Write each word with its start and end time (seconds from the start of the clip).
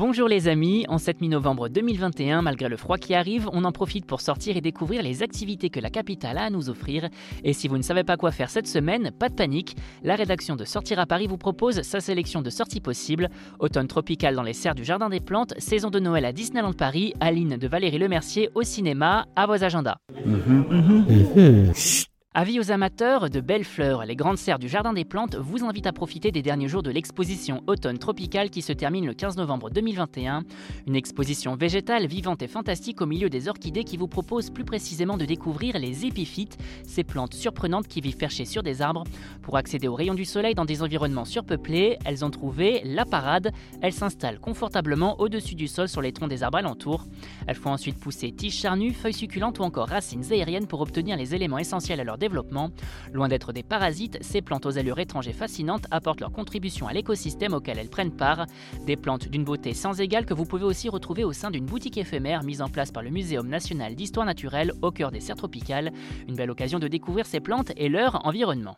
Bonjour 0.00 0.28
les 0.28 0.48
amis, 0.48 0.86
en 0.88 0.96
cette 0.96 1.20
mi-novembre 1.20 1.68
2021, 1.68 2.40
malgré 2.40 2.70
le 2.70 2.78
froid 2.78 2.96
qui 2.96 3.14
arrive, 3.14 3.50
on 3.52 3.64
en 3.64 3.70
profite 3.70 4.06
pour 4.06 4.22
sortir 4.22 4.56
et 4.56 4.62
découvrir 4.62 5.02
les 5.02 5.22
activités 5.22 5.68
que 5.68 5.78
la 5.78 5.90
capitale 5.90 6.38
a 6.38 6.44
à 6.44 6.48
nous 6.48 6.70
offrir. 6.70 7.10
Et 7.44 7.52
si 7.52 7.68
vous 7.68 7.76
ne 7.76 7.82
savez 7.82 8.02
pas 8.02 8.16
quoi 8.16 8.30
faire 8.30 8.48
cette 8.48 8.66
semaine, 8.66 9.10
pas 9.10 9.28
de 9.28 9.34
panique, 9.34 9.76
la 10.02 10.16
rédaction 10.16 10.56
de 10.56 10.64
Sortir 10.64 10.98
à 11.00 11.04
Paris 11.04 11.26
vous 11.26 11.36
propose 11.36 11.82
sa 11.82 12.00
sélection 12.00 12.40
de 12.40 12.48
sorties 12.48 12.80
possibles. 12.80 13.28
Automne 13.58 13.88
tropical 13.88 14.34
dans 14.34 14.42
les 14.42 14.54
serres 14.54 14.74
du 14.74 14.84
Jardin 14.84 15.10
des 15.10 15.20
Plantes, 15.20 15.52
saison 15.58 15.90
de 15.90 16.00
Noël 16.00 16.24
à 16.24 16.32
Disneyland 16.32 16.72
Paris, 16.72 17.12
Aline 17.20 17.58
de 17.58 17.68
Valérie 17.68 17.98
Lemercier 17.98 18.48
au 18.54 18.62
cinéma, 18.62 19.26
à 19.36 19.46
vos 19.46 19.62
agendas. 19.62 19.98
Avis 22.32 22.60
aux 22.60 22.70
amateurs 22.70 23.28
de 23.28 23.40
belles 23.40 23.64
fleurs, 23.64 24.04
les 24.04 24.14
grandes 24.14 24.38
serres 24.38 24.60
du 24.60 24.68
Jardin 24.68 24.92
des 24.92 25.04
Plantes 25.04 25.34
vous 25.34 25.64
invitent 25.64 25.88
à 25.88 25.92
profiter 25.92 26.30
des 26.30 26.42
derniers 26.42 26.68
jours 26.68 26.84
de 26.84 26.92
l'exposition 26.92 27.64
Automne 27.66 27.98
Tropical 27.98 28.50
qui 28.50 28.62
se 28.62 28.72
termine 28.72 29.04
le 29.04 29.14
15 29.14 29.36
novembre 29.36 29.68
2021. 29.68 30.44
Une 30.86 30.94
exposition 30.94 31.56
végétale, 31.56 32.06
vivante 32.06 32.40
et 32.42 32.46
fantastique 32.46 33.00
au 33.00 33.06
milieu 33.06 33.28
des 33.28 33.48
orchidées 33.48 33.82
qui 33.82 33.96
vous 33.96 34.06
propose 34.06 34.50
plus 34.50 34.62
précisément 34.62 35.16
de 35.16 35.24
découvrir 35.24 35.76
les 35.76 36.06
épiphytes, 36.06 36.56
ces 36.86 37.02
plantes 37.02 37.34
surprenantes 37.34 37.88
qui 37.88 38.00
vivent 38.00 38.16
perchées 38.16 38.44
sur 38.44 38.62
des 38.62 38.80
arbres. 38.80 39.02
Pour 39.42 39.56
accéder 39.56 39.88
aux 39.88 39.96
rayons 39.96 40.14
du 40.14 40.24
soleil 40.24 40.54
dans 40.54 40.64
des 40.64 40.84
environnements 40.84 41.24
surpeuplés, 41.24 41.98
elles 42.04 42.24
ont 42.24 42.30
trouvé 42.30 42.80
la 42.84 43.06
parade. 43.06 43.50
Elles 43.82 43.92
s'installent 43.92 44.38
confortablement 44.38 45.20
au-dessus 45.20 45.56
du 45.56 45.66
sol 45.66 45.88
sur 45.88 46.00
les 46.00 46.12
troncs 46.12 46.30
des 46.30 46.44
arbres 46.44 46.58
alentours. 46.58 47.06
Elles 47.48 47.56
font 47.56 47.72
ensuite 47.72 47.98
pousser 47.98 48.30
tiges 48.30 48.54
charnues, 48.54 48.92
feuilles 48.92 49.14
succulentes 49.14 49.58
ou 49.58 49.62
encore 49.62 49.88
racines 49.88 50.32
aériennes 50.32 50.68
pour 50.68 50.80
obtenir 50.80 51.16
les 51.16 51.34
éléments 51.34 51.58
essentiels 51.58 51.98
à 51.98 52.04
leur 52.04 52.19
développement. 52.20 52.70
Loin 53.12 53.26
d'être 53.26 53.52
des 53.52 53.64
parasites, 53.64 54.18
ces 54.20 54.42
plantes 54.42 54.66
aux 54.66 54.78
allures 54.78 55.00
étranges 55.00 55.26
et 55.26 55.32
fascinantes 55.32 55.86
apportent 55.90 56.20
leur 56.20 56.30
contribution 56.30 56.86
à 56.86 56.92
l'écosystème 56.92 57.54
auquel 57.54 57.78
elles 57.78 57.90
prennent 57.90 58.16
part. 58.16 58.46
Des 58.86 58.96
plantes 58.96 59.28
d'une 59.28 59.42
beauté 59.42 59.74
sans 59.74 60.00
égale 60.00 60.26
que 60.26 60.34
vous 60.34 60.44
pouvez 60.44 60.64
aussi 60.64 60.88
retrouver 60.88 61.24
au 61.24 61.32
sein 61.32 61.50
d'une 61.50 61.66
boutique 61.66 61.98
éphémère 61.98 62.44
mise 62.44 62.62
en 62.62 62.68
place 62.68 62.92
par 62.92 63.02
le 63.02 63.10
Muséum 63.10 63.48
national 63.48 63.96
d'histoire 63.96 64.26
naturelle 64.26 64.72
au 64.82 64.92
cœur 64.92 65.10
des 65.10 65.20
serres 65.20 65.36
tropicales. 65.36 65.90
Une 66.28 66.36
belle 66.36 66.50
occasion 66.50 66.78
de 66.78 66.86
découvrir 66.86 67.26
ces 67.26 67.40
plantes 67.40 67.72
et 67.76 67.88
leur 67.88 68.24
environnement. 68.26 68.76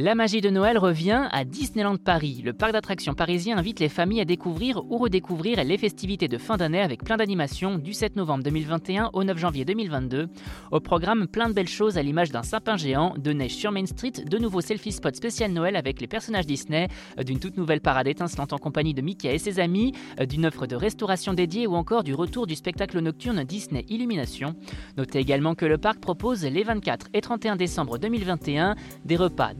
La 0.00 0.14
magie 0.14 0.40
de 0.40 0.48
Noël 0.48 0.78
revient 0.78 1.26
à 1.32 1.44
Disneyland 1.44 1.96
Paris. 1.96 2.40
Le 2.44 2.52
parc 2.52 2.72
d'attractions 2.72 3.14
parisien 3.14 3.58
invite 3.58 3.80
les 3.80 3.88
familles 3.88 4.20
à 4.20 4.24
découvrir 4.24 4.84
ou 4.88 4.96
redécouvrir 4.96 5.64
les 5.64 5.76
festivités 5.76 6.28
de 6.28 6.38
fin 6.38 6.56
d'année 6.56 6.80
avec 6.80 7.02
plein 7.02 7.16
d'animations 7.16 7.78
du 7.78 7.92
7 7.92 8.14
novembre 8.14 8.44
2021 8.44 9.10
au 9.12 9.24
9 9.24 9.36
janvier 9.36 9.64
2022. 9.64 10.28
Au 10.70 10.78
programme, 10.78 11.26
plein 11.26 11.48
de 11.48 11.52
belles 11.52 11.66
choses 11.66 11.98
à 11.98 12.02
l'image 12.04 12.30
d'un 12.30 12.44
sapin 12.44 12.76
géant, 12.76 13.12
de 13.18 13.32
neige 13.32 13.56
sur 13.56 13.72
Main 13.72 13.86
Street, 13.86 14.12
de 14.24 14.38
nouveaux 14.38 14.60
selfie 14.60 14.92
spots 14.92 15.14
spécial 15.14 15.50
Noël 15.50 15.74
avec 15.74 16.00
les 16.00 16.06
personnages 16.06 16.46
Disney, 16.46 16.86
d'une 17.26 17.40
toute 17.40 17.56
nouvelle 17.56 17.80
parade 17.80 18.06
étincelante 18.06 18.52
en 18.52 18.58
compagnie 18.58 18.94
de 18.94 19.02
Mickey 19.02 19.34
et 19.34 19.38
ses 19.38 19.58
amis, 19.58 19.94
d'une 20.28 20.46
offre 20.46 20.68
de 20.68 20.76
restauration 20.76 21.34
dédiée 21.34 21.66
ou 21.66 21.74
encore 21.74 22.04
du 22.04 22.14
retour 22.14 22.46
du 22.46 22.54
spectacle 22.54 23.00
nocturne 23.00 23.42
Disney 23.42 23.84
Illumination. 23.88 24.54
Notez 24.96 25.18
également 25.18 25.56
que 25.56 25.66
le 25.66 25.76
parc 25.76 25.98
propose 25.98 26.44
les 26.44 26.62
24 26.62 27.08
et 27.14 27.20
31 27.20 27.56
décembre 27.56 27.98
2021 27.98 28.76
des 29.04 29.16
repas 29.16 29.54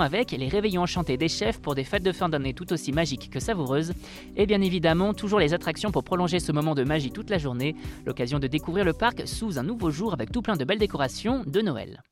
avec 0.00 0.32
les 0.32 0.48
réveillons 0.48 0.82
enchantés 0.82 1.16
des 1.16 1.28
chefs 1.28 1.60
pour 1.60 1.74
des 1.74 1.84
fêtes 1.84 2.02
de 2.02 2.12
fin 2.12 2.28
d'année 2.28 2.52
tout 2.52 2.72
aussi 2.72 2.92
magiques 2.92 3.30
que 3.30 3.40
savoureuses. 3.40 3.92
Et 4.36 4.46
bien 4.46 4.60
évidemment, 4.60 5.14
toujours 5.14 5.38
les 5.38 5.54
attractions 5.54 5.90
pour 5.90 6.04
prolonger 6.04 6.40
ce 6.40 6.52
moment 6.52 6.74
de 6.74 6.84
magie 6.84 7.10
toute 7.10 7.30
la 7.30 7.38
journée. 7.38 7.74
L'occasion 8.04 8.38
de 8.38 8.46
découvrir 8.46 8.84
le 8.84 8.92
parc 8.92 9.26
sous 9.26 9.58
un 9.58 9.62
nouveau 9.62 9.90
jour 9.90 10.12
avec 10.12 10.30
tout 10.30 10.42
plein 10.42 10.56
de 10.56 10.64
belles 10.64 10.78
décorations 10.78 11.42
de 11.46 11.60
Noël. 11.62 12.02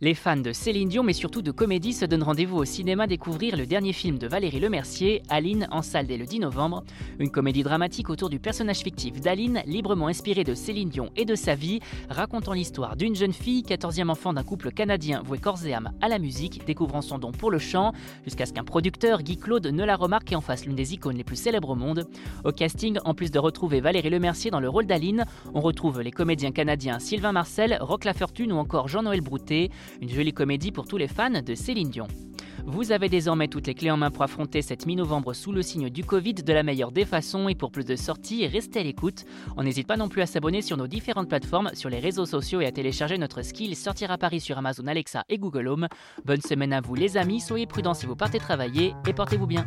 Les 0.00 0.12
fans 0.14 0.36
de 0.36 0.52
Céline 0.52 0.90
Dion, 0.90 1.02
mais 1.02 1.14
surtout 1.14 1.40
de 1.40 1.50
comédie, 1.50 1.92
se 1.92 2.04
donnent 2.04 2.24
rendez-vous 2.24 2.58
au 2.58 2.64
cinéma 2.66 3.06
découvrir 3.06 3.56
le 3.56 3.64
dernier 3.64 3.94
film 3.94 4.18
de 4.18 4.26
Valérie 4.26 4.60
Lemercier, 4.60 5.22
Aline, 5.30 5.66
en 5.70 5.80
salle 5.80 6.08
dès 6.08 6.18
le 6.18 6.26
10 6.26 6.40
novembre. 6.40 6.82
Une 7.20 7.30
comédie 7.30 7.62
dramatique 7.62 8.10
autour 8.10 8.28
du 8.28 8.40
personnage 8.40 8.80
fictif 8.80 9.20
d'Aline, 9.20 9.62
librement 9.66 10.08
inspiré 10.08 10.42
de 10.44 10.52
Céline 10.52 10.90
Dion 10.90 11.10
et 11.16 11.24
de 11.24 11.36
sa 11.36 11.54
vie, 11.54 11.78
racontant 12.10 12.52
l'histoire 12.52 12.96
d'une 12.96 13.14
jeune 13.14 13.32
fille, 13.32 13.62
14e 13.62 14.10
enfant 14.10 14.34
d'un 14.34 14.42
couple 14.42 14.72
canadien 14.72 15.22
voué 15.24 15.38
corps 15.38 15.64
et 15.64 15.72
âme 15.72 15.92
à 16.02 16.08
la 16.08 16.18
musique, 16.18 16.66
découvrant 16.66 17.00
son 17.00 17.18
don 17.18 17.30
pour 17.30 17.52
le 17.52 17.60
chant, 17.60 17.92
jusqu'à 18.24 18.46
ce 18.46 18.52
qu'un 18.52 18.64
producteur, 18.64 19.22
Guy 19.22 19.38
Claude, 19.38 19.68
ne 19.68 19.84
la 19.84 19.94
remarque 19.94 20.32
et 20.32 20.36
en 20.36 20.42
fasse 20.42 20.66
l'une 20.66 20.74
des 20.74 20.92
icônes 20.92 21.16
les 21.16 21.24
plus 21.24 21.36
célèbres 21.36 21.70
au 21.70 21.76
monde. 21.76 22.08
Au 22.44 22.50
casting, 22.50 22.98
en 23.04 23.14
plus 23.14 23.30
de 23.30 23.38
retrouver 23.38 23.80
Valérie 23.80 24.10
Lemercier 24.10 24.50
dans 24.50 24.60
le 24.60 24.68
rôle 24.68 24.86
d'Aline, 24.86 25.24
on 25.54 25.60
retrouve 25.60 26.02
les 26.02 26.10
comédiens 26.10 26.50
canadiens 26.50 26.98
Sylvain 26.98 27.32
Marcel, 27.32 27.78
Rock 27.80 28.04
Lafortune 28.04 28.52
ou 28.52 28.56
encore 28.56 28.88
Jean-Noël 28.88 29.20
Broutet. 29.20 29.70
Une 30.00 30.08
jolie 30.08 30.32
comédie 30.32 30.72
pour 30.72 30.86
tous 30.86 30.96
les 30.96 31.08
fans 31.08 31.42
de 31.42 31.54
Céline 31.54 31.90
Dion. 31.90 32.08
Vous 32.66 32.92
avez 32.92 33.08
désormais 33.08 33.48
toutes 33.48 33.66
les 33.66 33.74
clés 33.74 33.90
en 33.90 33.96
main 33.96 34.10
pour 34.10 34.22
affronter 34.22 34.62
cette 34.62 34.86
mi-novembre 34.86 35.34
sous 35.34 35.52
le 35.52 35.62
signe 35.62 35.90
du 35.90 36.02
Covid 36.02 36.34
de 36.34 36.52
la 36.52 36.62
meilleure 36.62 36.92
des 36.92 37.04
façons 37.04 37.48
et 37.48 37.54
pour 37.54 37.70
plus 37.70 37.84
de 37.84 37.94
sorties, 37.94 38.46
restez 38.46 38.80
à 38.80 38.82
l'écoute. 38.82 39.24
On 39.56 39.62
n'hésite 39.62 39.86
pas 39.86 39.96
non 39.96 40.08
plus 40.08 40.22
à 40.22 40.26
s'abonner 40.26 40.62
sur 40.62 40.76
nos 40.76 40.86
différentes 40.86 41.28
plateformes, 41.28 41.70
sur 41.74 41.90
les 41.90 41.98
réseaux 41.98 42.26
sociaux 42.26 42.60
et 42.60 42.66
à 42.66 42.72
télécharger 42.72 43.18
notre 43.18 43.42
skill 43.42 43.76
Sortir 43.76 44.10
à 44.10 44.18
Paris 44.18 44.40
sur 44.40 44.56
Amazon 44.56 44.86
Alexa 44.86 45.24
et 45.28 45.38
Google 45.38 45.68
Home. 45.68 45.88
Bonne 46.24 46.40
semaine 46.40 46.72
à 46.72 46.80
vous 46.80 46.94
les 46.94 47.16
amis, 47.16 47.40
soyez 47.40 47.66
prudents 47.66 47.94
si 47.94 48.06
vous 48.06 48.16
partez 48.16 48.38
travailler 48.38 48.94
et 49.06 49.12
portez-vous 49.12 49.46
bien. 49.46 49.66